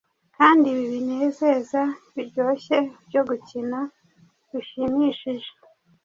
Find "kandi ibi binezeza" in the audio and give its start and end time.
0.37-1.81